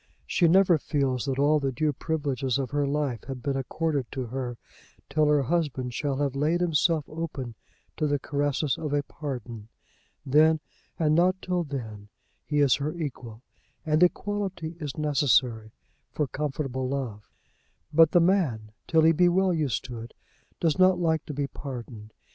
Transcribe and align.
She 0.25 0.47
never 0.47 0.79
feels 0.79 1.25
that 1.25 1.37
all 1.37 1.59
the 1.59 1.71
due 1.71 1.93
privileges 1.93 2.57
of 2.57 2.71
her 2.71 2.87
life 2.87 3.25
have 3.25 3.43
been 3.43 3.55
accorded 3.55 4.07
to 4.13 4.25
her, 4.25 4.57
till 5.11 5.27
her 5.27 5.43
husband 5.43 5.93
shall 5.93 6.15
have 6.17 6.35
laid 6.35 6.59
himself 6.59 7.05
open 7.07 7.53
to 7.97 8.07
the 8.07 8.17
caresses 8.17 8.79
of 8.79 8.93
a 8.93 9.03
pardon. 9.03 9.67
Then, 10.25 10.59
and 10.97 11.13
not 11.13 11.39
till 11.39 11.63
then, 11.63 12.09
he 12.43 12.61
is 12.61 12.77
her 12.77 12.95
equal; 12.95 13.43
and 13.85 14.01
equality 14.01 14.75
is 14.79 14.97
necessary 14.97 15.69
for 16.11 16.25
comfortable 16.25 16.89
love. 16.89 17.29
But 17.93 18.09
the 18.09 18.19
man, 18.21 18.71
till 18.87 19.03
he 19.03 19.11
be 19.11 19.29
well 19.29 19.53
used 19.53 19.85
to 19.85 19.99
it, 19.99 20.15
does 20.59 20.79
not 20.79 20.97
like 20.97 21.27
to 21.27 21.33
be 21.35 21.45
pardoned. 21.45 22.11